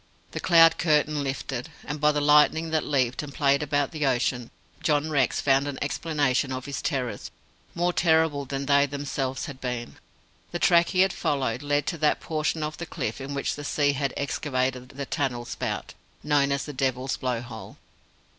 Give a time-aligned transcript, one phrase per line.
[0.31, 4.49] The cloud curtain lifted, and by the lightning that leaped and played about the ocean,
[4.81, 7.29] John Rex found an explanation of his terrors,
[7.75, 9.97] more terrible than they themselves had been.
[10.53, 13.63] The track he had followed led to that portion of the cliff in which the
[13.63, 15.93] sea had excavated the tunnel spout
[16.23, 17.77] known as the Devil's Blow hole.